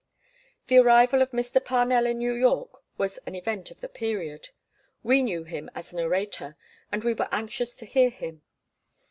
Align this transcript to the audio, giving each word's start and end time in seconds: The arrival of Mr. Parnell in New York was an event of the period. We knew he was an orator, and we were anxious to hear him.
The 0.65 0.79
arrival 0.79 1.21
of 1.21 1.29
Mr. 1.29 1.63
Parnell 1.63 2.07
in 2.07 2.17
New 2.17 2.33
York 2.33 2.81
was 2.97 3.19
an 3.27 3.35
event 3.35 3.69
of 3.69 3.81
the 3.81 3.87
period. 3.87 4.49
We 5.03 5.21
knew 5.21 5.43
he 5.43 5.61
was 5.61 5.93
an 5.93 5.99
orator, 5.99 6.57
and 6.91 7.03
we 7.03 7.13
were 7.13 7.29
anxious 7.31 7.75
to 7.75 7.85
hear 7.85 8.09
him. 8.09 8.41